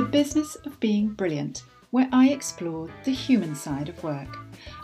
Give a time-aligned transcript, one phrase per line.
[0.00, 4.38] The Business of Being Brilliant, where I explore the human side of work.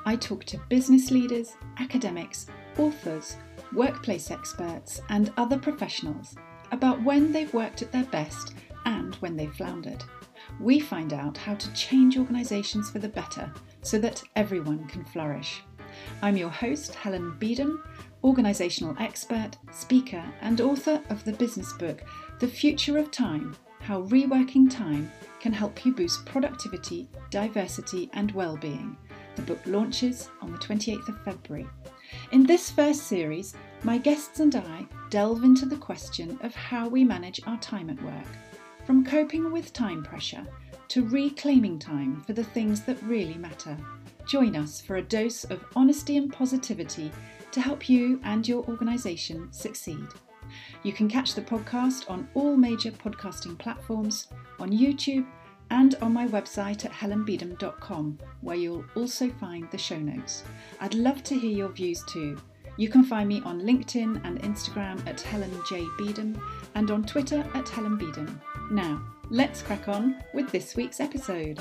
[0.05, 3.39] I talk to business leaders, academics, authors,
[3.73, 6.37] workplace experts, and other professionals
[6.71, 8.53] about when they've worked at their best
[8.85, 10.05] and when they've floundered.
[10.61, 15.63] We find out how to change organisations for the better so that everyone can flourish.
[16.21, 17.83] I'm your host, Helen Beedham,
[18.23, 22.03] organisational expert, speaker, and author of the business book,
[22.39, 28.97] The Future of Time How Reworking Time Can Help You Boost Productivity, Diversity, and well-being.
[29.37, 31.69] The book launches on the 28th of February.
[32.33, 33.55] In this first series,
[33.85, 38.03] my guests and I delve into the question of how we manage our time at
[38.03, 38.27] work,
[38.85, 40.45] from coping with time pressure
[40.89, 43.77] to reclaiming time for the things that really matter.
[44.27, 47.13] Join us for a dose of honesty and positivity
[47.53, 50.09] to help you and your organisation succeed.
[50.83, 55.27] You can catch the podcast on all major podcasting platforms, on YouTube,
[55.71, 60.45] and on my website at helenbeedham.com, where you'll also find the show notes.
[60.81, 62.39] I'd love to hear your views too.
[62.79, 65.81] You can find me on LinkedIn and Instagram at Helen J.
[65.99, 66.41] Beedham
[66.75, 68.39] and on Twitter at Helen Beedham.
[68.71, 71.59] Now, let's crack on with this week's episode.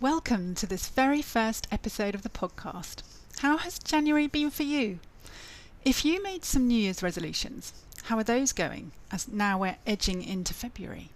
[0.00, 3.02] Welcome to this very first episode of the podcast.
[3.38, 4.98] How has January been for you?
[5.82, 10.22] If you made some New Year's resolutions, how are those going as now we're edging
[10.22, 11.08] into February?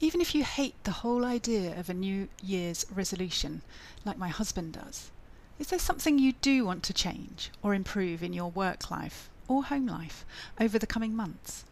[0.00, 3.62] Even if you hate the whole idea of a New Year's resolution,
[4.04, 5.10] like my husband does,
[5.58, 9.64] is there something you do want to change or improve in your work life or
[9.64, 10.26] home life
[10.60, 11.64] over the coming months?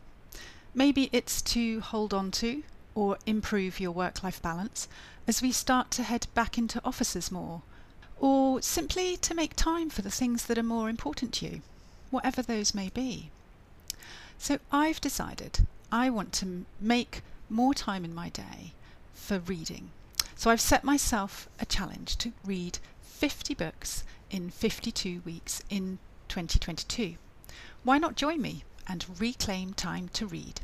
[0.75, 2.63] Maybe it's to hold on to
[2.95, 4.89] or improve your work life balance
[5.27, 7.61] as we start to head back into offices more,
[8.19, 11.61] or simply to make time for the things that are more important to you,
[12.11, 13.31] whatever those may be.
[14.39, 18.73] So I've decided I want to make more time in my day
[19.15, 19.91] for reading.
[20.37, 27.17] So I've set myself a challenge to read 50 books in 52 weeks in 2022.
[27.83, 30.61] Why not join me and reclaim time to read?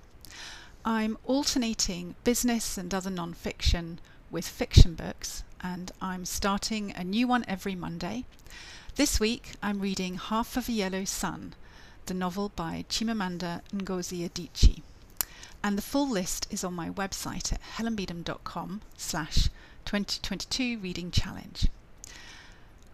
[0.84, 3.98] I'm alternating business and other non fiction
[4.30, 8.24] with fiction books, and I'm starting a new one every Monday.
[8.96, 11.54] This week I'm reading Half of a Yellow Sun,
[12.06, 14.82] the novel by Chimamanda Ngozi Adichie.
[15.64, 19.48] And the full list is on my website at helenbeedham.com slash
[19.84, 21.66] 2022 reading challenge.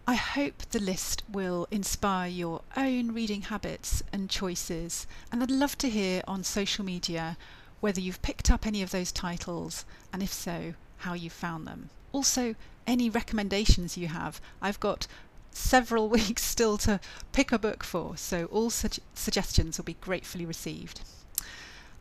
[0.07, 5.77] I hope the list will inspire your own reading habits and choices, and I'd love
[5.77, 7.37] to hear on social media
[7.79, 11.91] whether you've picked up any of those titles, and if so, how you found them.
[12.11, 12.55] Also,
[12.87, 14.41] any recommendations you have.
[14.63, 15.05] I've got
[15.51, 16.99] several weeks still to
[17.31, 21.01] pick a book for, so all su- suggestions will be gratefully received.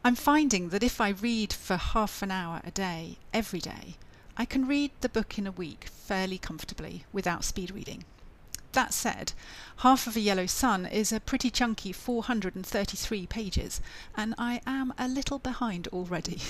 [0.03, 3.97] I'm finding that if I read for half an hour a day, every day,
[4.37, 8.05] I can read the book in a week fairly comfortably without speed reading.
[8.73, 9.33] That said,
[9.79, 13.81] Half of a Yellow Sun is a pretty chunky 433 pages,
[14.17, 16.41] and I am a little behind already.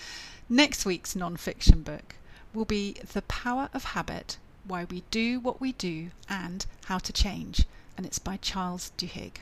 [0.48, 2.16] Next week's non fiction book
[2.52, 7.12] will be The Power of Habit Why We Do What We Do and How to
[7.12, 7.64] Change,
[7.96, 9.40] and it's by Charles Duhigg.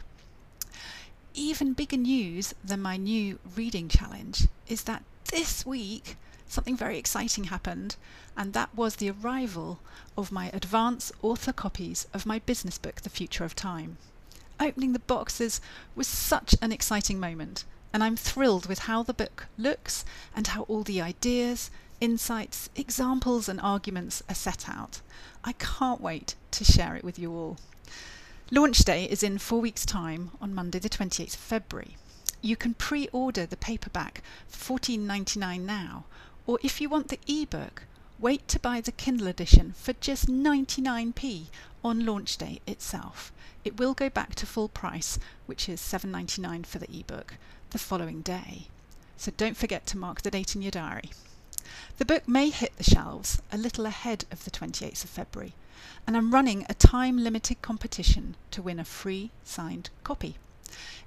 [1.34, 7.44] Even bigger news than my new reading challenge is that this week something very exciting
[7.44, 7.96] happened,
[8.36, 9.80] and that was the arrival
[10.16, 13.98] of my advance author copies of my business book, The Future of Time.
[14.58, 15.60] Opening the boxes
[15.94, 20.04] was such an exciting moment, and I'm thrilled with how the book looks
[20.34, 25.00] and how all the ideas, insights, examples, and arguments are set out.
[25.44, 27.56] I can't wait to share it with you all.
[28.50, 31.96] Launch day is in four weeks' time on Monday, the 28th of February.
[32.40, 36.04] You can pre order the paperback for $14.99 now,
[36.46, 37.82] or if you want the ebook,
[38.18, 41.46] wait to buy the Kindle edition for just 99p
[41.84, 43.32] on launch day itself.
[43.64, 47.34] It will go back to full price, which is $7.99 for the ebook,
[47.70, 48.68] the following day.
[49.16, 51.10] So don't forget to mark the date in your diary.
[51.98, 55.54] The book may hit the shelves a little ahead of the 28th of February,
[56.06, 60.36] and I'm running a time limited competition to win a free signed copy.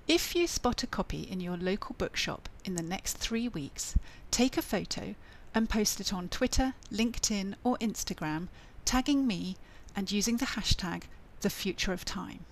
[0.07, 3.95] If you spot a copy in your local bookshop in the next three weeks,
[4.29, 5.15] take a photo
[5.55, 8.49] and post it on Twitter, LinkedIn, or Instagram,
[8.85, 9.57] tagging me
[9.95, 11.03] and using the hashtag
[11.41, 12.45] the future of time.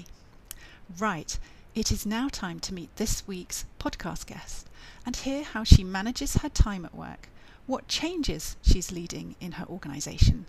[1.00, 1.40] Right,
[1.74, 4.68] It is now time to meet this week's podcast guest
[5.08, 7.30] and hear how she manages her time at work,
[7.66, 10.46] what changes she's leading in her organisation,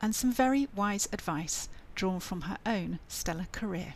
[0.00, 3.94] and some very wise advice drawn from her own stellar career.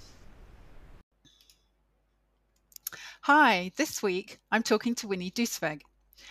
[3.25, 5.83] Hi, this week I'm talking to Winnie Doeswijk.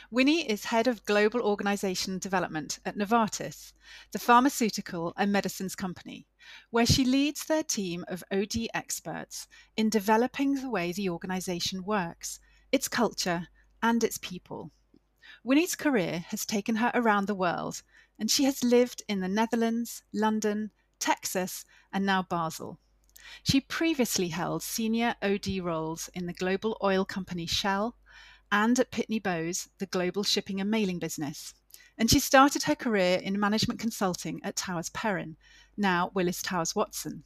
[0.10, 3.74] Winnie is Head of Global Organisation Development at Novartis,
[4.12, 6.26] the pharmaceutical and medicines company,
[6.72, 12.40] where she leads their team of OD experts in developing the way the organisation works,
[12.72, 13.48] its culture,
[13.84, 14.72] and its people.
[15.44, 17.84] Winnie's career has taken her around the world,
[18.18, 22.80] and she has lived in the Netherlands, London, Texas, and now Basel.
[23.44, 27.96] She previously held senior OD roles in the global oil company Shell
[28.52, 31.54] and at Pitney Bowes, the global shipping and mailing business.
[31.98, 35.38] And she started her career in management consulting at Towers Perrin,
[35.78, 37.24] now Willis Towers Watson.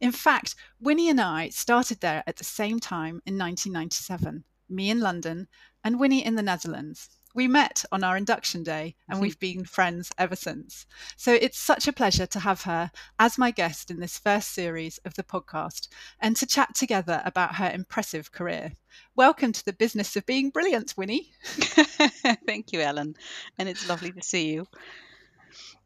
[0.00, 5.00] In fact, Winnie and I started there at the same time in 1997, me in
[5.00, 5.48] London
[5.82, 7.08] and Winnie in the Netherlands.
[7.32, 9.22] We met on our induction day and mm-hmm.
[9.22, 10.84] we've been friends ever since.
[11.16, 12.90] So it's such a pleasure to have her
[13.20, 15.88] as my guest in this first series of the podcast
[16.20, 18.72] and to chat together about her impressive career.
[19.14, 21.30] Welcome to the business of being brilliant, Winnie.
[21.44, 23.14] Thank you, Ellen.
[23.58, 24.66] And it's lovely to see you.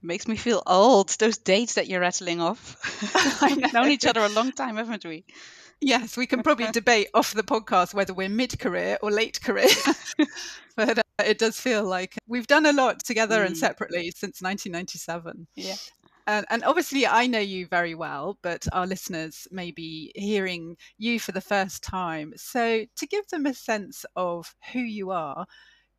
[0.00, 1.10] Makes me feel old.
[1.10, 3.42] Those dates that you're rattling off.
[3.42, 5.24] We've known each other a long time, haven't we?
[5.80, 9.68] Yes, we can probably debate off the podcast whether we're mid career or late career.
[10.76, 13.46] but it does feel like we've done a lot together mm.
[13.46, 15.46] and separately since 1997.
[15.54, 15.74] Yeah.
[16.26, 21.20] And, and, obviously, I know you very well, but our listeners may be hearing you
[21.20, 22.32] for the first time.
[22.36, 25.46] So, to give them a sense of who you are,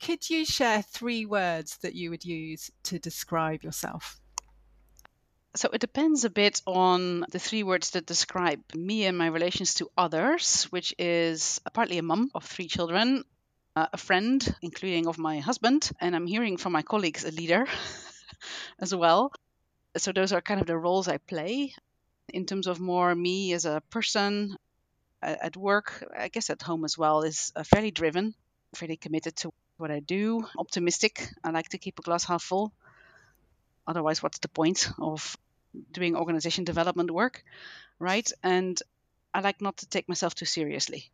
[0.02, 4.20] could you share three words that you would use to describe yourself?
[5.56, 9.76] So it depends a bit on the three words that describe me and my relations
[9.76, 13.24] to others, which is partly a mum of three children,
[13.76, 17.66] uh, a friend, including of my husband, and I'm hearing from my colleagues a leader
[18.80, 19.32] as well.
[19.98, 21.74] So those are kind of the roles I play
[22.34, 24.58] in terms of more me as a person
[25.22, 28.36] at work, I guess at home as well, is uh, fairly driven,
[28.76, 31.28] fairly committed to what I do, optimistic.
[31.44, 32.74] I like to keep a glass half full.
[33.88, 35.36] Otherwise, what's the point of
[35.92, 37.44] doing organization development work,
[38.00, 38.32] right?
[38.44, 38.82] And
[39.34, 41.12] I like not to take myself too seriously.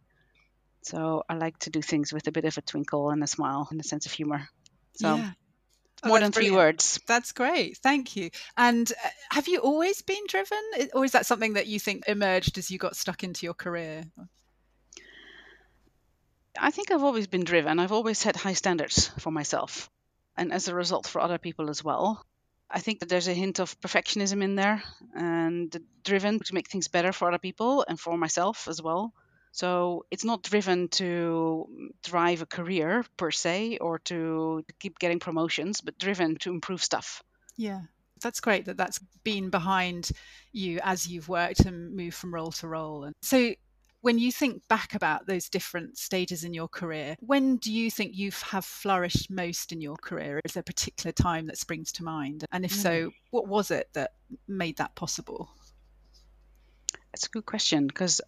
[0.84, 3.68] So I like to do things with a bit of a twinkle and a smile
[3.70, 4.48] and a sense of humor.
[4.94, 5.32] So yeah.
[6.04, 6.78] Oh, more than three brilliant.
[6.78, 7.00] words.
[7.06, 7.78] That's great.
[7.78, 8.32] Thank you.
[8.58, 10.58] And uh, have you always been driven,
[10.94, 14.04] or is that something that you think emerged as you got stuck into your career?
[16.60, 17.80] I think I've always been driven.
[17.80, 19.92] I've always set high standards for myself,
[20.36, 22.26] and as a result, for other people as well.
[22.68, 24.82] I think that there's a hint of perfectionism in there
[25.14, 29.14] and driven to make things better for other people and for myself as well.
[29.52, 31.68] So it's not driven to
[32.04, 37.22] drive a career per se or to keep getting promotions, but driven to improve stuff.
[37.58, 37.82] Yeah.
[38.22, 40.12] That's great that that's been behind
[40.52, 43.04] you as you've worked and moved from role to role.
[43.04, 43.54] And so
[44.02, 48.16] when you think back about those different stages in your career, when do you think
[48.16, 50.40] you have flourished most in your career?
[50.44, 52.46] Is there a particular time that springs to mind?
[52.52, 53.14] And if so, mm.
[53.30, 54.12] what was it that
[54.48, 55.50] made that possible?
[57.12, 58.22] That's a good question because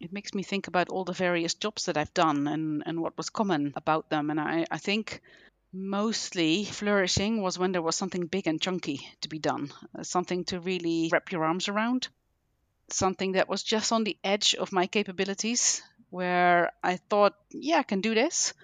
[0.00, 3.16] it makes me think about all the various jobs that I've done and, and what
[3.16, 4.30] was common about them.
[4.30, 5.20] And I, I think
[5.72, 10.44] mostly flourishing was when there was something big and chunky to be done, uh, something
[10.44, 12.08] to really wrap your arms around
[12.88, 17.82] something that was just on the edge of my capabilities, where I thought, yeah, I
[17.82, 18.54] can do this.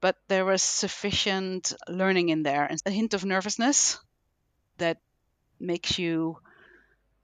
[0.00, 3.98] But there was sufficient learning in there and a hint of nervousness
[4.78, 4.98] that
[5.60, 6.38] makes you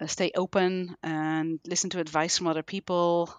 [0.01, 3.35] uh, stay open and listen to advice from other people,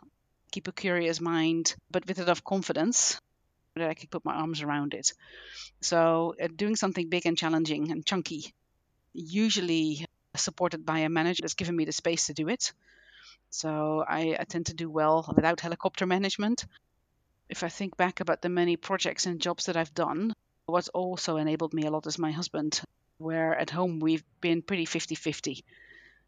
[0.52, 3.20] keep a curious mind, but with enough confidence
[3.76, 5.14] that I could put my arms around it.
[5.82, 8.54] So, uh, doing something big and challenging and chunky,
[9.14, 12.74] usually supported by a manager that's given me the space to do it.
[13.50, 16.66] So I, I tend to do well without helicopter management.
[17.50, 20.34] If I think back about the many projects and jobs that I've done,
[20.68, 22.82] what's also enabled me a lot is my husband,
[23.18, 25.66] where at home we've been pretty 50 50.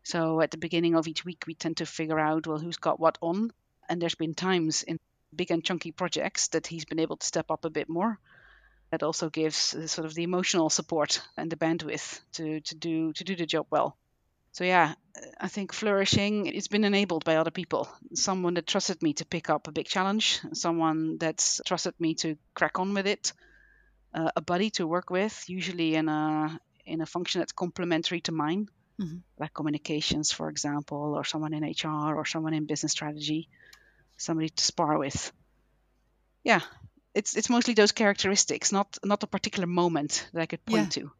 [0.04, 3.00] So at the beginning of each week, we tend to figure out, well, who's got
[3.00, 3.52] what on.
[3.92, 5.00] And there's been times in
[5.36, 8.18] big and chunky projects that he's been able to step up a bit more.
[8.92, 9.56] That also gives
[9.92, 13.68] sort of the emotional support and the bandwidth to, to do to do the job
[13.70, 13.98] well.
[14.54, 14.96] So yeah,
[15.40, 17.90] I think flourishing it's been enabled by other people.
[18.14, 22.38] Someone that trusted me to pick up a big challenge, someone that's trusted me to
[22.54, 23.34] crack on with it,
[24.14, 28.32] uh, a buddy to work with, usually in a in a function that's complementary to
[28.32, 28.70] mine,
[29.00, 29.18] mm-hmm.
[29.38, 33.50] like communications, for example, or someone in HR or someone in business strategy.
[34.22, 35.32] Somebody to spar with.
[36.44, 36.62] Yeah,
[37.14, 41.04] it's it's mostly those characteristics, not not a particular moment that I could point yeah.
[41.04, 41.12] to.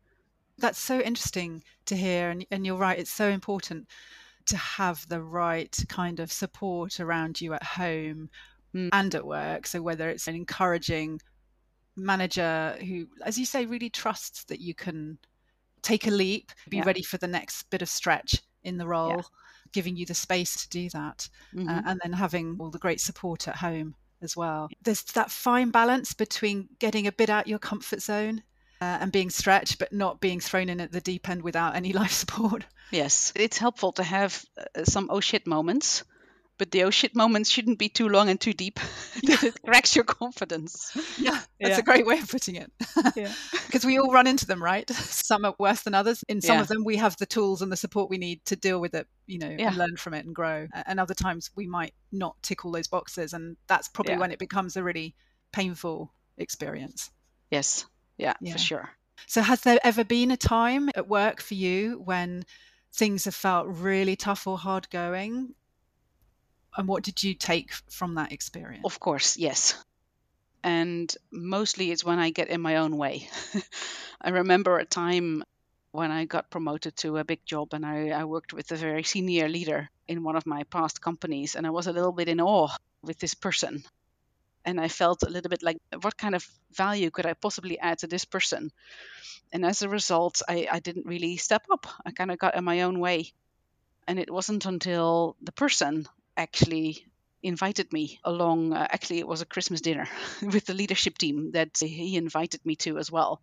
[0.58, 3.00] That's so interesting to hear, and, and you're right.
[3.00, 3.88] It's so important
[4.46, 8.30] to have the right kind of support around you at home
[8.74, 8.90] mm.
[8.92, 9.68] and at work.
[9.68, 11.22] So whether it's an encouraging
[11.96, 15.18] manager who, as you say, really trusts that you can
[15.82, 16.84] take a leap, be yeah.
[16.86, 19.22] ready for the next bit of stretch in the role, yeah.
[19.72, 21.70] Giving you the space to do that, uh, mm-hmm.
[21.70, 24.70] uh, and then having all the great support at home as well.
[24.84, 28.44] There's that fine balance between getting a bit out your comfort zone
[28.80, 31.94] uh, and being stretched, but not being thrown in at the deep end without any
[32.02, 32.66] life support.
[32.92, 36.04] Yes, it's helpful to have uh, some oh shit moments
[36.62, 38.80] but the oh shit moments shouldn't be too long and too deep.
[39.24, 40.96] It cracks your confidence.
[41.18, 41.80] Yeah that's yeah.
[41.80, 42.72] a great way of putting it.
[43.16, 43.34] Yeah.
[43.66, 44.88] Because we all run into them right?
[44.92, 46.24] Some are worse than others.
[46.30, 46.62] In some yeah.
[46.62, 49.08] of them we have the tools and the support we need to deal with it
[49.26, 49.70] you know yeah.
[49.70, 50.68] and learn from it and grow.
[50.86, 54.38] And other times we might not tick all those boxes and that's probably when it
[54.38, 55.16] becomes a really
[55.52, 57.10] painful experience.
[57.50, 57.88] Yes.
[58.20, 58.90] Yeah, for sure.
[59.26, 62.46] So has there ever been a time at work for you when
[62.94, 65.56] things have felt really tough or hard going
[66.78, 68.86] and what did you take from that experience?
[68.86, 69.84] Of course, yes.
[70.64, 73.28] And mostly it's when I get in my own way.
[74.22, 75.44] I remember a time
[75.92, 79.04] when I got promoted to a big job and I, I, worked with a very
[79.04, 82.40] senior leader in one of my past companies, and I was a little bit in
[82.40, 82.70] awe
[83.02, 83.84] with this person.
[84.64, 88.00] And I felt a little bit like, what kind of value could I possibly add
[88.00, 88.72] to this person?
[89.52, 91.88] And as a result, I, I didn't really step up.
[92.06, 93.34] I kind of got in my own way.
[94.08, 96.08] And it wasn't until the person
[96.38, 97.06] actually
[97.44, 98.74] invited me along.
[98.74, 100.08] Uh, actually, it was a Christmas dinner
[100.42, 103.42] with the leadership team that he invited me to as well,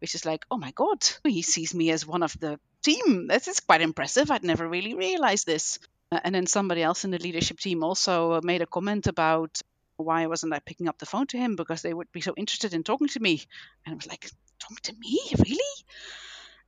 [0.00, 3.26] which is like, oh my God, he sees me as one of the team.
[3.28, 4.30] This is quite impressive.
[4.30, 5.78] I'd never really realized this.
[6.10, 9.60] Uh, and then somebody else in the leadership team also made a comment about
[9.96, 12.72] why wasn't I picking up the phone to him because they would be so interested
[12.72, 13.42] in talking to me.
[13.84, 15.20] And I was like, talking to me?
[15.38, 15.58] Really?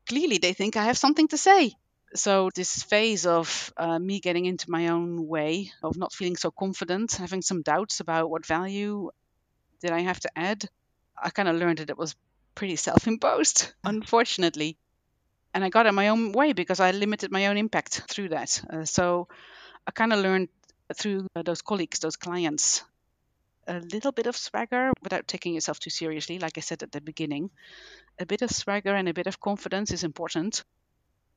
[0.08, 1.74] Clearly, they think I have something to say
[2.14, 6.50] so this phase of uh, me getting into my own way of not feeling so
[6.50, 9.10] confident having some doubts about what value
[9.80, 10.68] did i have to add
[11.22, 12.16] i kind of learned that it was
[12.54, 14.76] pretty self-imposed unfortunately.
[15.54, 18.62] And i got in my own way because i limited my own impact through that.
[18.70, 19.28] Uh, so
[19.86, 20.48] i kind of learned
[20.94, 22.82] through uh, those colleagues those clients
[23.66, 27.00] a little bit of swagger without taking yourself too seriously like i said at the
[27.00, 27.50] beginning.
[28.18, 30.64] A bit of swagger and a bit of confidence is important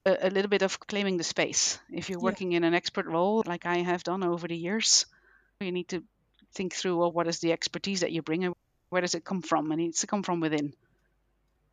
[0.05, 1.79] a, a little bit of claiming the space.
[1.91, 2.57] If you're working yeah.
[2.57, 5.05] in an expert role, like I have done over the years,
[5.59, 6.03] you need to
[6.53, 8.55] think through well, what is the expertise that you bring and
[8.89, 9.71] where does it come from?
[9.71, 10.73] And it needs to come from within.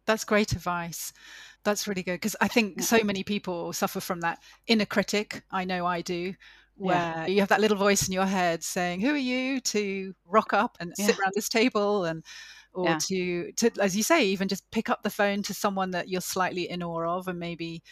[0.06, 1.12] That's great advice.
[1.62, 5.42] That's really good because I think so many people suffer from that inner critic.
[5.50, 6.34] I know I do,
[6.76, 7.26] where yeah.
[7.26, 10.78] you have that little voice in your head saying, "Who are you to rock up
[10.80, 11.06] and yeah.
[11.06, 12.24] sit around this table?" and
[12.72, 12.98] or yeah.
[12.98, 16.22] to to as you say, even just pick up the phone to someone that you're
[16.22, 17.82] slightly in awe of and maybe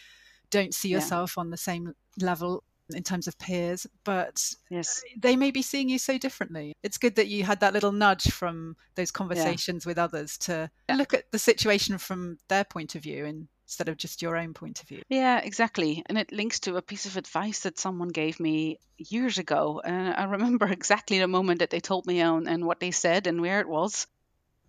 [0.49, 1.41] don't see yourself yeah.
[1.41, 2.63] on the same level
[2.93, 5.03] in terms of peers, but yes.
[5.17, 6.73] they may be seeing you so differently.
[6.83, 9.89] It's good that you had that little nudge from those conversations yeah.
[9.89, 13.25] with others to look at the situation from their point of view
[13.69, 15.03] instead of just your own point of view.
[15.09, 16.03] Yeah, exactly.
[16.07, 19.81] And it links to a piece of advice that someone gave me years ago.
[19.83, 23.27] And I remember exactly the moment that they told me on and what they said
[23.27, 24.07] and where it was.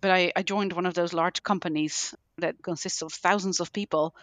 [0.01, 4.15] But I, I joined one of those large companies that consists of thousands of people.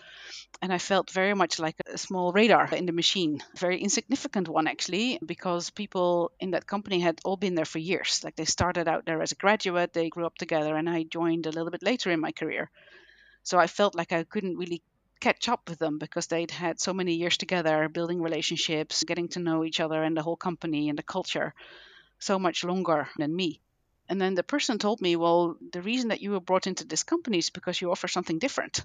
[0.62, 4.66] And I felt very much like a small radar in the machine, very insignificant one
[4.68, 8.23] actually, because people in that company had all been there for years.
[8.25, 11.47] Like they started out there as a graduate, they grew up together, and I joined
[11.47, 12.70] a little bit later in my career.
[13.42, 14.82] So I felt like I couldn't really
[15.20, 19.40] catch up with them because they'd had so many years together building relationships, getting to
[19.40, 21.54] know each other and the whole company and the culture
[22.18, 23.61] so much longer than me.
[24.09, 27.03] And then the person told me, well, the reason that you were brought into this
[27.03, 28.85] company is because you offer something different.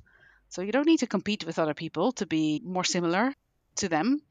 [0.50, 3.34] So you don't need to compete with other people to be more similar
[3.78, 4.22] to them.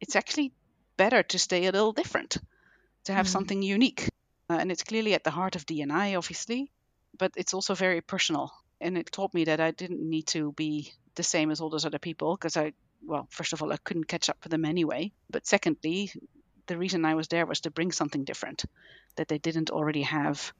[0.00, 0.52] It's actually
[0.96, 2.38] better to stay a little different,
[3.04, 3.30] to have mm.
[3.30, 4.08] something unique.
[4.48, 6.72] Uh, and it's clearly at the heart of D&I, obviously,
[7.16, 8.52] but it's also very personal.
[8.80, 11.84] And it taught me that I didn't need to be the same as all those
[11.84, 12.72] other people because I,
[13.06, 15.12] well, first of all, I couldn't catch up with them anyway.
[15.28, 16.10] But secondly,
[16.70, 18.64] the reason I was there was to bring something different
[19.16, 20.52] that they didn't already have.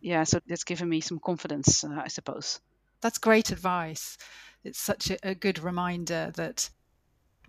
[0.00, 2.60] Yeah, so that's given me some confidence, uh, I suppose.
[3.00, 4.18] That's great advice.
[4.64, 6.68] It's such a, a good reminder that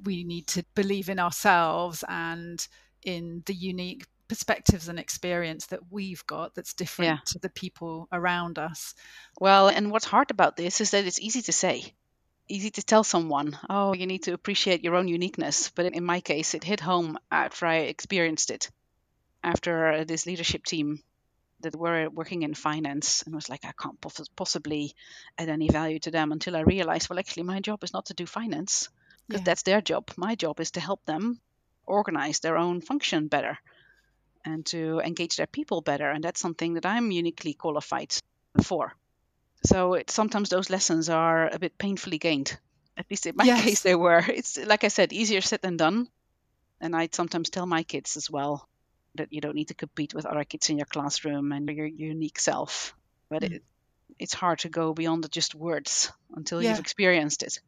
[0.04, 2.66] we need to believe in ourselves and
[3.04, 7.18] in the unique perspectives and experience that we've got that's different yeah.
[7.26, 8.94] to the people around us.
[9.40, 11.94] Well, and what's hard about this is that it's easy to say
[12.48, 15.70] easy to tell someone, oh, you need to appreciate your own uniqueness.
[15.76, 18.70] But in my case, it hit home after I experienced it.
[19.44, 21.02] after uh, this leadership team
[21.62, 24.00] that were working in finance and was like, I can't
[24.36, 24.94] possibly
[25.38, 28.14] add any value to them until I realized, well, actually, my job is not to
[28.14, 28.90] do finance
[29.28, 29.46] because yeah.
[29.46, 30.12] that's their job.
[30.18, 31.40] My job is to help them
[31.86, 33.58] organize their own function better
[34.46, 36.10] and to engage their people better.
[36.10, 38.14] And that's something that I'm uniquely qualified
[38.64, 38.94] for.
[39.64, 42.58] So it, sometimes those lessons are a bit painfully gained.
[42.96, 43.64] At least in my yes.
[43.64, 44.24] case, they were.
[44.28, 46.08] It's like I said, easier said than done.
[46.80, 48.68] And I sometimes tell my kids as well
[49.16, 52.40] that you don't need to compete with other kids in your classroom and your unique
[52.40, 52.96] self.
[53.30, 53.54] But mm.
[53.54, 53.64] it,
[54.20, 56.70] it's hard to go beyond just words until yeah.
[56.70, 57.60] you've experienced it.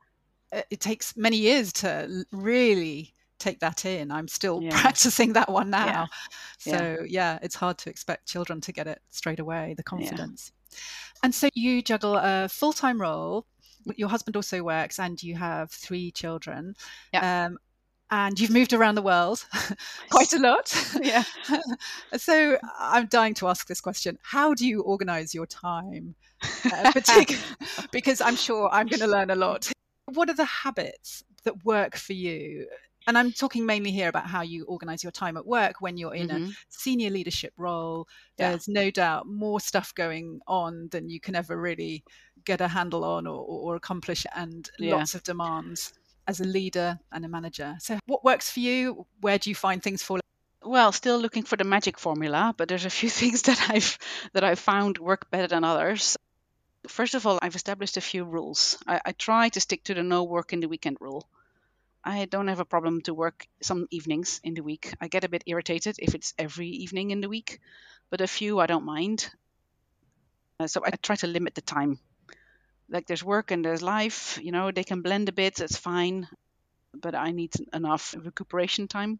[0.70, 4.12] It takes many years to really take that in.
[4.12, 4.80] I'm still yeah.
[4.82, 6.08] practicing that one now.
[6.66, 6.78] Yeah.
[6.78, 7.06] So, yeah.
[7.34, 7.40] yeah.
[7.42, 10.52] it's hard to expect children to get it straight away, the confidence.
[11.24, 13.46] And so you juggle a full time role.
[13.96, 16.76] Your husband also works, and you have three children.
[17.14, 17.46] Yeah.
[17.46, 17.58] Um,
[18.12, 19.46] and you've moved around the world
[20.10, 20.74] quite a lot.
[21.02, 21.24] yeah.
[22.18, 26.16] so I'm dying to ask this question: How do you organise your time?
[26.72, 26.92] Uh,
[27.92, 29.72] because I'm sure I'm going to learn a lot.
[30.06, 32.68] What are the habits that work for you?
[33.10, 36.14] And I'm talking mainly here about how you organize your time at work when you're
[36.14, 36.44] in mm-hmm.
[36.44, 38.08] a senior leadership role.
[38.38, 38.52] Yeah.
[38.52, 42.04] There's no doubt more stuff going on than you can ever really
[42.46, 44.94] get a handle on or, or accomplish, and yeah.
[44.94, 45.92] lots of demands
[46.28, 47.78] as a leader and a manager.
[47.80, 49.08] So, what works for you?
[49.22, 50.20] Where do you find things fall?
[50.62, 53.98] Well, still looking for the magic formula, but there's a few things that I've
[54.34, 56.16] that I've found work better than others.
[56.88, 58.78] First of all, I've established a few rules.
[58.86, 61.28] I, I try to stick to the no work in the weekend rule.
[62.04, 64.94] I don't have a problem to work some evenings in the week.
[65.02, 67.60] I get a bit irritated if it's every evening in the week,
[68.10, 69.30] but a few I don't mind.
[70.60, 72.00] Uh, so I try to limit the time
[72.90, 76.28] like there's work and there's life you know they can blend a bit it's fine
[76.94, 79.20] but i need enough recuperation time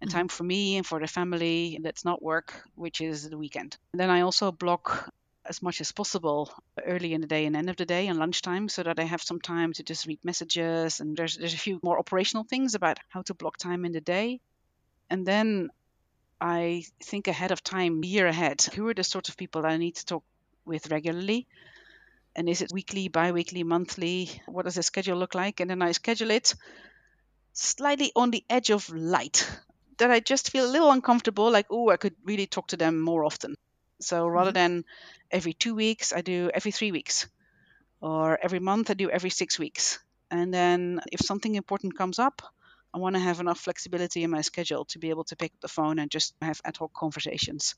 [0.00, 0.18] and mm-hmm.
[0.18, 4.00] time for me and for the family that's not work which is the weekend and
[4.00, 5.12] then i also block
[5.46, 6.50] as much as possible
[6.86, 9.22] early in the day and end of the day and lunchtime so that I have
[9.22, 12.98] some time to just read messages and there's there's a few more operational things about
[13.08, 14.40] how to block time in the day.
[15.10, 15.70] And then
[16.40, 19.96] I think ahead of time, year ahead, who are the sorts of people I need
[19.96, 20.24] to talk
[20.64, 21.46] with regularly
[22.36, 24.30] and is it weekly, bi-weekly, monthly?
[24.46, 25.60] What does the schedule look like?
[25.60, 26.54] And then I schedule it
[27.52, 29.48] slightly on the edge of light
[29.98, 33.00] that I just feel a little uncomfortable, like, oh, I could really talk to them
[33.00, 33.56] more often.
[34.04, 34.54] So rather mm-hmm.
[34.54, 34.84] than
[35.30, 37.26] every two weeks, I do every three weeks.
[38.00, 39.98] Or every month, I do every six weeks.
[40.30, 42.42] And then if something important comes up,
[42.92, 45.60] I want to have enough flexibility in my schedule to be able to pick up
[45.60, 47.74] the phone and just have ad hoc conversations.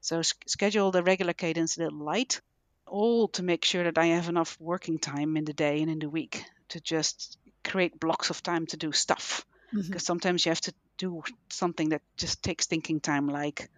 [0.00, 2.40] So schedule the regular cadence a little light
[2.86, 5.98] all to make sure that I have enough working time in the day and in
[5.98, 9.46] the week to just create blocks of time to do stuff.
[9.72, 9.98] Because mm-hmm.
[9.98, 13.70] sometimes you have to do something that just takes thinking time, like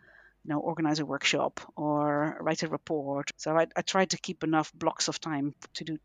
[0.44, 3.30] you know, organize a workshop or write a report.
[3.36, 5.98] So I, I try to keep enough blocks of time to do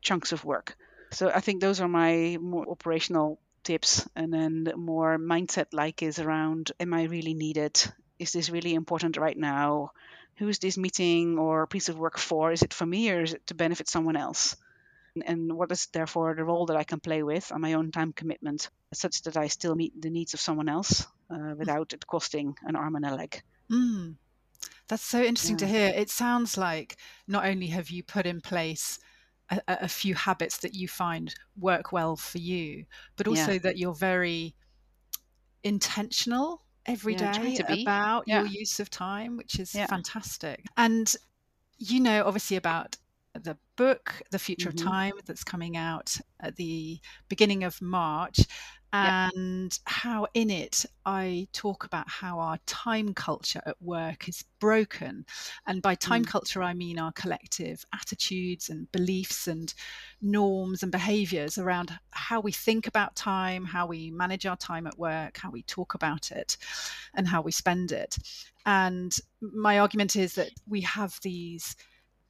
[0.00, 0.76] chunks of work.
[1.12, 4.08] So I think those are my more operational tips.
[4.14, 7.82] And then the more mindset like is around, am I really needed?
[8.18, 9.92] Is this really important right now?
[10.40, 12.50] who's this meeting or piece of work for?
[12.50, 14.56] Is it for me or is it to benefit someone else?
[15.26, 18.14] And what is therefore the role that I can play with on my own time
[18.14, 22.56] commitment, such that I still meet the needs of someone else uh, without it costing
[22.64, 23.42] an arm and a leg.
[23.70, 24.16] Mm.
[24.88, 25.66] That's so interesting yeah.
[25.66, 25.92] to hear.
[25.94, 26.96] It sounds like
[27.28, 28.98] not only have you put in place
[29.50, 33.58] a, a, few habits that you find work well for you, but also yeah.
[33.58, 34.54] that you're very
[35.62, 38.40] intentional every yeah, day about yeah.
[38.40, 39.86] your use of time, which is yeah.
[39.86, 40.64] fantastic.
[40.76, 41.14] And
[41.78, 42.96] you know, obviously, about
[43.34, 44.86] the book, The Future mm-hmm.
[44.86, 48.40] of Time, that's coming out at the beginning of March
[48.92, 49.72] and yep.
[49.84, 55.24] how in it I talk about how our time culture at work is broken.
[55.66, 56.28] And by time mm.
[56.28, 59.72] culture, I mean our collective attitudes and beliefs and
[60.20, 64.98] norms and behaviors around how we think about time, how we manage our time at
[64.98, 66.56] work, how we talk about it,
[67.14, 68.18] and how we spend it.
[68.66, 71.76] And my argument is that we have these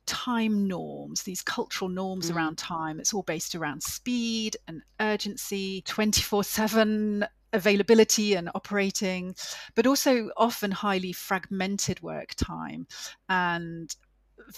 [0.06, 2.36] time norms, these cultural norms mm.
[2.36, 3.00] around time.
[3.00, 9.34] It's all based around speed and urgency, 24 7 availability and operating,
[9.74, 12.86] but also often highly fragmented work time
[13.28, 13.94] and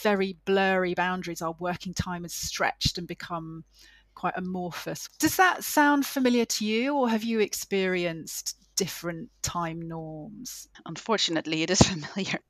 [0.03, 1.43] very blurry boundaries.
[1.43, 3.65] Our working time is stretched and become
[4.15, 5.09] quite amorphous.
[5.19, 10.69] Does that sound familiar to you, or have you experienced different time norms?
[10.87, 12.41] Unfortunately, it is familiar.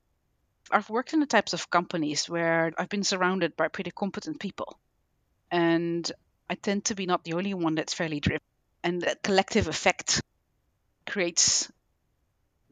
[0.71, 4.79] I've worked in the types of companies where I've been surrounded by pretty competent people.
[5.51, 6.11] And
[6.49, 8.41] I tend to be not the only one that's fairly driven.
[8.83, 10.21] And that collective effect
[11.07, 11.71] creates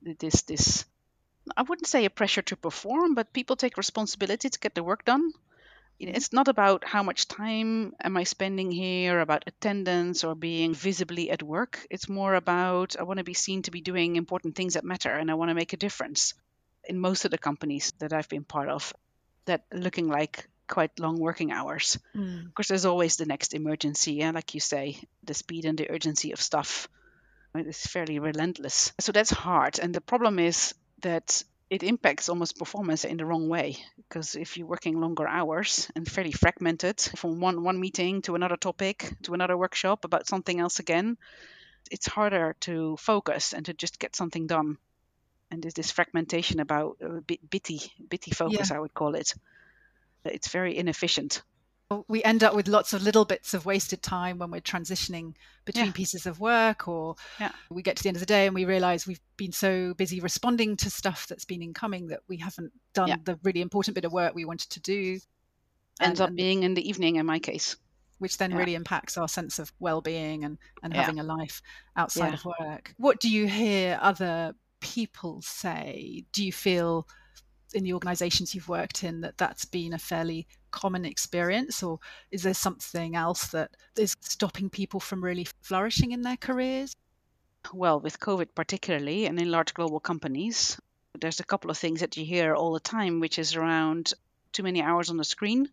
[0.02, 0.86] this this
[1.58, 5.06] I wouldn't say a pressure to perform, but people take responsibility to get the work
[5.06, 5.34] done.
[6.00, 11.32] It's not about how much time am I spending here, about attendance or being visibly
[11.32, 11.86] at work.
[11.90, 15.12] It's more about I want to be seen to be doing important things that matter
[15.12, 16.34] and I want to make a difference.
[16.92, 18.94] In most of the companies that I've been part of,
[19.46, 21.98] that looking like quite long working hours.
[22.14, 22.48] Mm.
[22.48, 25.90] Of course, there's always the next emergency, and like you say, the speed and the
[25.90, 26.90] urgency of stuff
[27.56, 28.92] is fairly relentless.
[29.00, 29.80] So that's hard.
[29.80, 34.58] And the problem is that it impacts almost performance in the wrong way because if
[34.58, 39.34] you're working longer hours and fairly fragmented from one one meeting to another topic to
[39.34, 41.18] another workshop about something else again
[41.90, 44.78] it's harder to focus and to just get something done
[45.52, 48.78] and there's this fragmentation about uh, bitty bitty focus yeah.
[48.78, 49.34] i would call it
[50.26, 51.44] it's very inefficient
[52.08, 55.34] we end up with lots of little bits of wasted time when we're transitioning
[55.66, 55.92] between yeah.
[55.92, 57.52] pieces of work or yeah.
[57.70, 60.20] we get to the end of the day and we realize we've been so busy
[60.20, 63.16] responding to stuff that's been incoming that we haven't done yeah.
[63.24, 65.20] the really important bit of work we wanted to do
[66.00, 67.76] ends and, up being in the evening in my case
[68.20, 71.64] which then really impacts our sense of well-being and, and having a life
[71.96, 77.08] outside of work what do you hear other people say do you feel
[77.74, 82.00] in the organizations you've worked in that that's been a fairly common experience or
[82.32, 86.96] is there something else that is stopping people from really flourishing in their careers
[87.74, 90.80] well with covid particularly and in large global companies
[91.20, 94.14] there's a couple of things that you hear all the time which is around
[94.52, 95.68] too many hours on the screen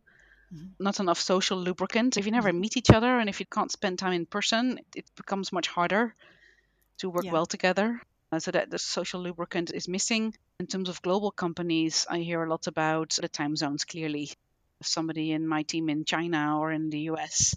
[0.55, 0.66] mm-hmm.
[0.79, 2.61] not enough social lubricant if you never mm-hmm.
[2.61, 6.14] meet each other and if you can't spend time in person it becomes much harder
[6.99, 7.33] to work yeah.
[7.33, 8.01] well together
[8.38, 10.35] so that the social lubricant is missing.
[10.61, 14.31] In terms of global companies, I hear a lot about the time zones clearly.
[14.83, 17.57] Somebody in my team in China or in the US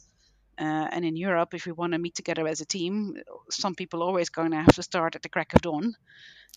[0.61, 3.15] uh, and in Europe, if we want to meet together as a team,
[3.49, 5.95] some people are always going to have to start at the crack of dawn,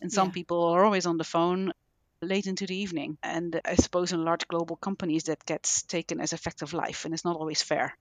[0.03, 0.35] and some yeah.
[0.35, 1.73] people are always on the phone
[2.21, 3.17] late into the evening.
[3.23, 7.05] And I suppose in large global companies that gets taken as a fact of life,
[7.05, 7.97] and it's not always fair.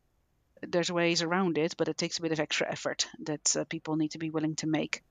[0.61, 3.95] There's ways around it, but it takes a bit of extra effort that uh, people
[3.95, 5.03] need to be willing to make.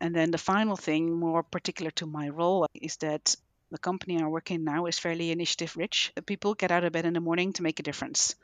[0.00, 3.36] And then the final thing, more particular to my role, is that
[3.70, 6.12] the company I work in now is fairly initiative rich.
[6.26, 8.34] People get out of bed in the morning to make a difference.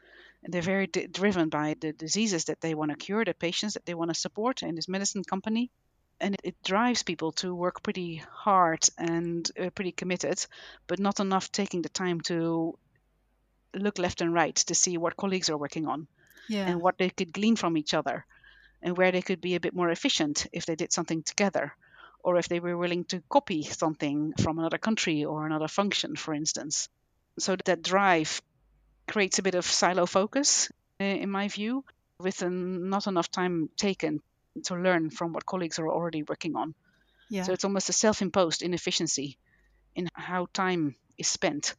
[0.45, 3.75] And they're very d- driven by the diseases that they want to cure, the patients
[3.75, 5.71] that they want to support in this medicine company.
[6.21, 10.45] And it, it drives people to work pretty hard and uh, pretty committed,
[10.87, 12.79] but not enough taking the time to
[13.75, 16.07] look left and right to see what colleagues are working on
[16.49, 16.66] yeah.
[16.66, 18.25] and what they could glean from each other
[18.87, 21.75] and where they could be a bit more efficient if they did something together
[22.22, 26.33] or if they were willing to copy something from another country or another function, for
[26.33, 26.88] instance.
[27.37, 28.40] So that drive
[29.09, 30.70] creates a bit of silo focus,
[31.01, 31.85] eh, in my view,
[32.20, 34.22] with not enough time taken
[34.66, 36.72] to learn from what colleagues are already working on.
[37.29, 37.42] Yeah.
[37.42, 39.37] So it's almost a self imposed inefficiency
[39.96, 41.75] in how time is spent.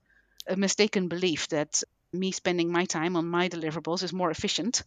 [0.46, 4.84] A mistaken belief that me spending my time on my deliverables is more efficient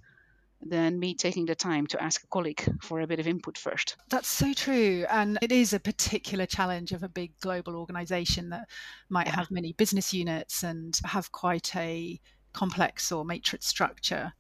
[0.63, 3.97] than me taking the time to ask a colleague for a bit of input first.
[4.11, 5.07] That's so true.
[5.09, 8.69] And it is a particular challenge of a big global organization that
[9.09, 9.37] might yeah.
[9.37, 12.21] have many business units and have quite a
[12.53, 14.33] complex or matrix structure.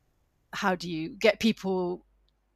[0.52, 2.04] How do you get people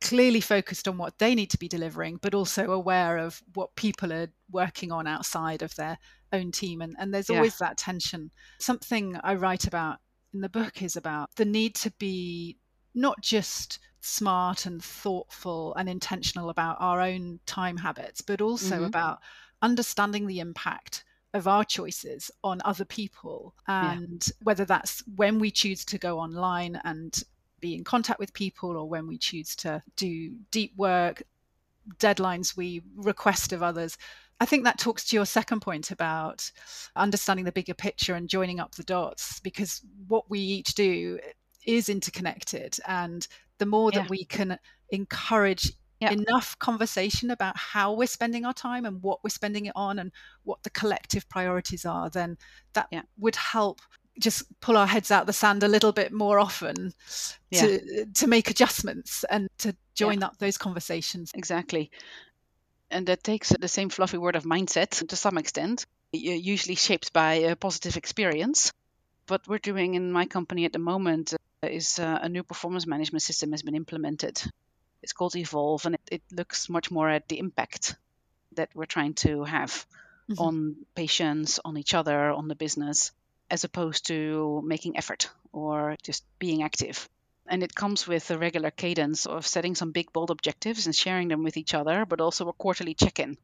[0.01, 4.13] clearly focused on what they need to be delivering, but also aware of what people
[4.13, 5.97] are working on outside of their
[6.33, 6.83] own team?
[6.83, 7.69] And, and there's always yeah.
[7.69, 8.31] that tension.
[8.59, 9.99] Something I write about
[10.35, 12.59] in the book is about the need to be
[12.95, 18.85] not just smart and thoughtful and intentional about our own time habits, but also mm-hmm.
[18.85, 19.19] about
[19.63, 24.33] understanding the impact of our choices on other people and yeah.
[24.45, 27.25] whether that's when we choose to go online and
[27.61, 31.23] be in contact with people or when we choose to do deep work
[31.99, 33.99] deadlines we request of others
[34.41, 36.51] I think that talks to your second point about
[36.97, 41.19] understanding the bigger picture and joining up the dots because what we each do
[41.67, 43.27] is interconnected and
[43.59, 44.01] the more yeah.
[44.01, 44.59] that we can
[44.91, 46.11] encourage yeah.
[46.11, 50.13] enough conversation about how we're spending our time and what we're spending it on and
[50.45, 52.37] what the collective priorities are then
[52.73, 53.03] that yeah.
[53.19, 53.81] would help
[54.19, 56.93] just pull our heads out of the sand a little bit more often
[57.53, 61.91] to to make adjustments and to join up those conversations exactly
[62.91, 67.35] and that takes the same fluffy word of mindset to some extent usually shaped by
[67.35, 68.73] a positive experience
[69.29, 71.35] what we're doing in my company at the moment
[71.71, 74.43] is uh, a new performance management system has been implemented.
[75.03, 77.97] It's called Evolve, and it, it looks much more at the impact
[78.53, 79.87] that we're trying to have
[80.31, 80.41] mm-hmm.
[80.41, 83.13] on patients, on each other, on the business,
[83.51, 87.09] as opposed to making effort or just being active.
[87.47, 91.29] And it comes with a regular cadence of setting some big, bold objectives and sharing
[91.29, 93.37] them with each other, but also a quarterly check in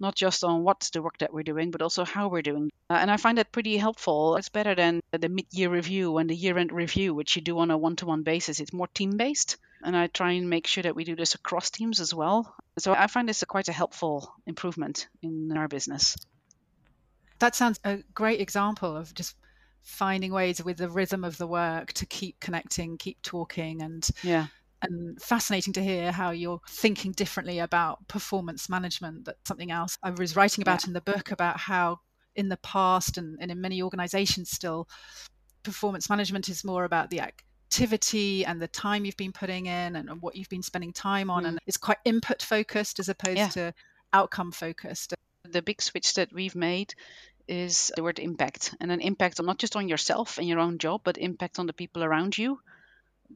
[0.00, 2.70] not just on what's the work that we're doing, but also how we're doing.
[2.90, 4.36] Uh, and I find that pretty helpful.
[4.36, 7.58] It's better than the mid year review and the year end review, which you do
[7.58, 8.60] on a one to one basis.
[8.60, 9.56] It's more team based.
[9.82, 12.54] And I try and make sure that we do this across teams as well.
[12.78, 16.16] So I find this a quite a helpful improvement in our business.
[17.38, 19.36] That sounds a great example of just
[19.82, 24.46] finding ways with the rhythm of the work to keep connecting, keep talking, and yeah
[24.88, 29.24] and fascinating to hear how you're thinking differently about performance management.
[29.24, 30.88] That's something else I was writing about yeah.
[30.88, 32.00] in the book about how
[32.36, 34.88] in the past and, and in many organizations still
[35.62, 40.08] performance management is more about the activity and the time you've been putting in and,
[40.08, 41.48] and what you've been spending time on mm.
[41.48, 43.48] and it's quite input focused as opposed yeah.
[43.48, 43.74] to
[44.12, 45.14] outcome focused
[45.48, 46.94] the big switch that we've made
[47.46, 50.78] is the word impact and an impact on not just on yourself and your own
[50.78, 52.58] job but impact on the people around you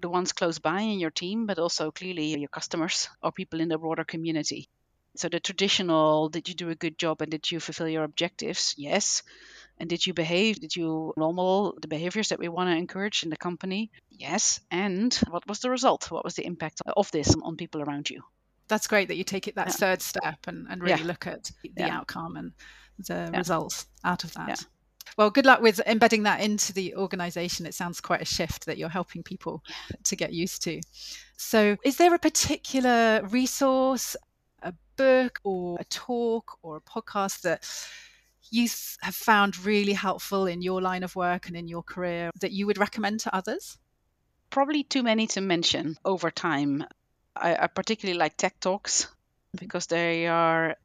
[0.01, 3.68] the ones close by in your team, but also clearly your customers or people in
[3.68, 4.68] the broader community.
[5.16, 8.74] So the traditional, did you do a good job and did you fulfill your objectives?
[8.77, 9.22] Yes.
[9.79, 10.61] And did you behave?
[10.61, 13.90] Did you normal the behaviors that we want to encourage in the company?
[14.11, 14.61] Yes.
[14.70, 16.11] And what was the result?
[16.11, 18.22] What was the impact of this on people around you?
[18.68, 19.72] That's great that you take it that yeah.
[19.72, 21.07] third step and, and really yeah.
[21.07, 21.96] look at the yeah.
[21.96, 22.53] outcome and
[22.98, 24.64] the results out of that.
[25.16, 27.66] Well, good luck with embedding that into the organization.
[27.66, 29.62] It sounds quite a shift that you're helping people
[30.05, 30.81] to get used to.
[31.37, 34.16] So, is there a particular resource,
[34.62, 37.64] a book, or a talk, or a podcast that
[38.51, 38.68] you
[39.03, 42.66] have found really helpful in your line of work and in your career that you
[42.66, 43.79] would recommend to others?
[44.51, 46.85] Probably too many to mention over time.
[47.37, 49.59] I, I particularly like TED talks mm-hmm.
[49.59, 50.77] because they are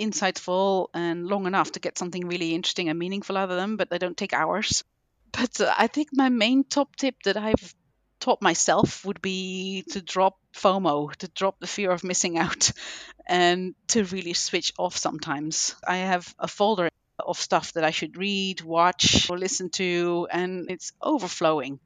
[0.00, 3.90] insightful and long enough to get something really interesting and meaningful out of them, but
[3.90, 4.84] they don't take hours.
[5.32, 7.74] But uh, I think my main top tip that I've
[8.18, 12.72] taught myself would be to drop FOMO, to drop the fear of missing out,
[13.28, 15.76] and to really switch off sometimes.
[15.86, 20.70] I have a folder of stuff that I should read, watch, or listen to, and
[20.70, 21.78] it's overflowing.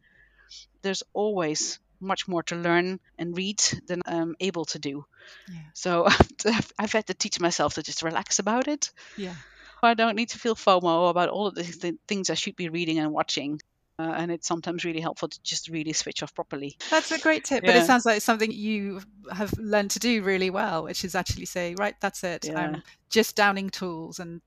[0.83, 5.05] There's always much more to learn and read than I'm able to do.
[5.51, 5.61] Yeah.
[5.73, 6.07] So
[6.79, 8.91] I've had to teach myself to just relax about it.
[9.17, 9.35] Yeah.
[9.83, 12.99] I don't need to feel FOMO about all of the things I should be reading
[12.99, 13.61] and watching.
[13.97, 16.77] Uh, and it's sometimes really helpful to just really switch off properly.
[16.91, 17.71] That's a great tip, yeah.
[17.71, 19.01] but it sounds like it's something you
[19.33, 22.47] have learned to do really well, which is actually say, right, that's it.
[22.47, 22.59] Yeah.
[22.59, 24.41] I'm just downing tools and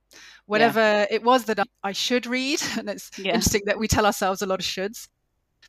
[0.47, 1.05] whatever yeah.
[1.09, 2.61] it was that I should read.
[2.77, 5.07] And it's interesting that we tell ourselves a lot of shoulds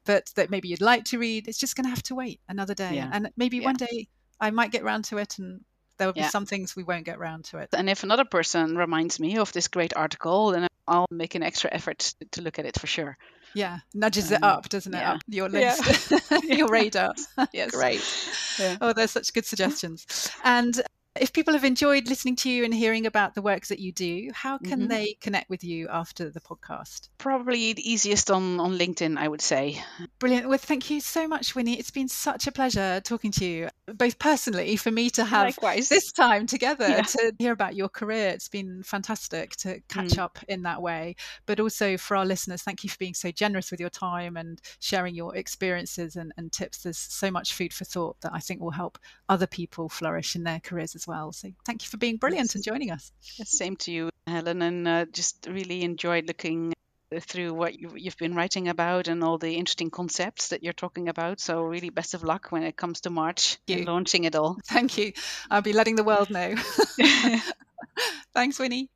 [0.04, 2.74] but that maybe you'd like to read, it's just going to have to wait another
[2.74, 2.94] day.
[2.94, 3.10] Yeah.
[3.12, 3.64] And maybe yeah.
[3.64, 4.08] one day
[4.40, 5.60] I might get round to it and
[5.98, 6.30] there will be yeah.
[6.30, 7.68] some things we won't get round to it.
[7.72, 11.70] And if another person reminds me of this great article, then I'll make an extra
[11.72, 13.18] effort to look at it for sure.
[13.54, 15.02] Yeah, nudges um, it up, doesn't it?
[15.02, 16.12] Up your list,
[16.44, 17.14] your radar.
[17.52, 18.78] yes, great.
[18.80, 20.30] Oh, there's such good suggestions.
[20.44, 20.80] And
[21.20, 24.30] if people have enjoyed listening to you and hearing about the work that you do,
[24.32, 24.88] how can mm-hmm.
[24.88, 27.08] they connect with you after the podcast?
[27.18, 29.82] Probably the easiest on, on LinkedIn, I would say.
[30.18, 30.48] Brilliant.
[30.48, 31.78] Well, thank you so much, Winnie.
[31.78, 35.88] It's been such a pleasure talking to you, both personally, for me to have Likewise.
[35.88, 37.02] this time together yeah.
[37.02, 38.28] to hear about your career.
[38.28, 40.18] It's been fantastic to catch mm.
[40.18, 41.16] up in that way.
[41.46, 44.60] But also for our listeners, thank you for being so generous with your time and
[44.80, 46.82] sharing your experiences and, and tips.
[46.82, 50.44] There's so much food for thought that I think will help other people flourish in
[50.44, 51.07] their careers as well.
[51.32, 53.12] So thank you for being brilliant and joining us.
[53.44, 56.72] Same to you, Helen, and uh, just really enjoyed looking
[57.20, 61.40] through what you've been writing about and all the interesting concepts that you're talking about.
[61.40, 64.58] So really best of luck when it comes to March and launching it all.
[64.66, 65.12] Thank you.
[65.50, 66.54] I'll be letting the world know.
[68.34, 68.90] Thanks, Winnie.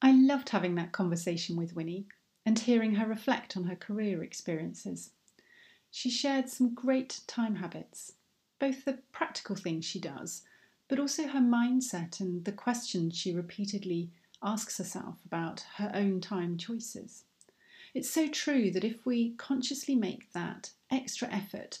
[0.00, 2.06] I loved having that conversation with Winnie
[2.44, 5.10] and hearing her reflect on her career experiences.
[5.90, 8.12] She shared some great time habits,
[8.60, 10.42] both the practical things she does
[10.88, 14.10] but also her mindset and the questions she repeatedly
[14.42, 17.24] asks herself about her own time choices.
[17.94, 21.80] It's so true that if we consciously make that extra effort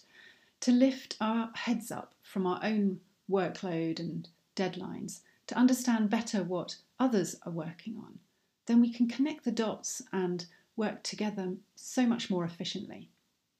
[0.60, 6.76] to lift our heads up from our own workload and deadlines, to understand better what
[6.98, 8.18] others are working on,
[8.66, 13.10] then we can connect the dots and work together so much more efficiently.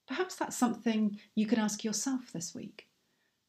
[0.08, 2.88] Perhaps that's something you could ask yourself this week.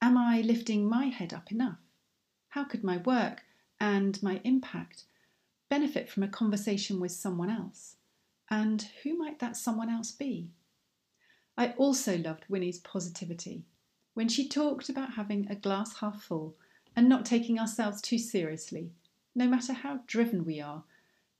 [0.02, 1.80] Am I lifting my head up enough?
[2.50, 3.44] How could my work
[3.80, 5.04] and my impact
[5.70, 7.96] benefit from a conversation with someone else?
[8.50, 10.50] And who might that someone else be?
[11.58, 13.66] I also loved Winnie's positivity
[14.14, 16.56] when she talked about having a glass half full
[16.96, 18.92] and not taking ourselves too seriously,
[19.36, 20.84] no matter how driven we are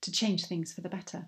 [0.00, 1.26] to change things for the better.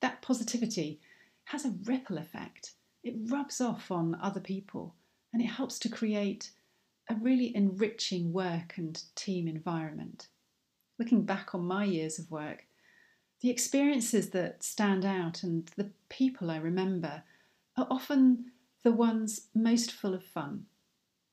[0.00, 1.00] That positivity
[1.46, 2.74] has a ripple effect.
[3.02, 4.94] It rubs off on other people
[5.32, 6.52] and it helps to create
[7.10, 10.28] a really enriching work and team environment.
[10.98, 12.66] looking back on my years of work,
[13.40, 17.22] the experiences that stand out and the people I remember
[17.76, 20.66] are often the ones most full of fun.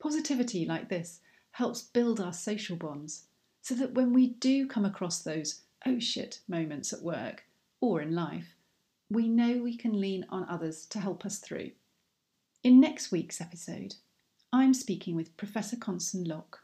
[0.00, 1.20] Positivity like this
[1.52, 3.26] helps build our social bonds
[3.60, 7.44] so that when we do come across those oh shit moments at work
[7.80, 8.56] or in life,
[9.10, 11.70] we know we can lean on others to help us through.
[12.64, 13.94] In next week's episode,
[14.50, 16.60] I'm speaking with Professor Connson Locke.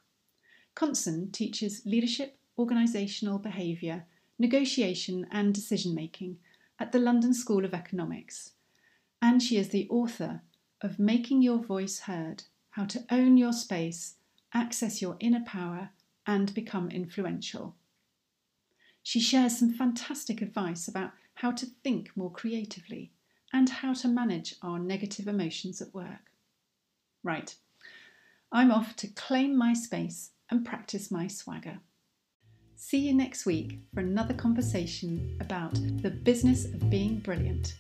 [0.75, 4.07] Connson teaches leadership, organisational behaviour,
[4.39, 6.39] negotiation, and decision making
[6.79, 8.53] at the London School of Economics,
[9.21, 10.41] and she is the author
[10.81, 14.15] of Making Your Voice Heard How to Own Your Space,
[14.55, 15.91] Access Your Inner Power,
[16.27, 17.77] and Become Influential.
[19.03, 23.13] She shares some fantastic advice about how to think more creatively
[23.53, 26.33] and how to manage our negative emotions at work.
[27.23, 27.55] Right,
[28.55, 31.81] I'm off to claim my space and practice my swagger.
[32.77, 37.75] See you next week for another conversation about the business of being brilliant.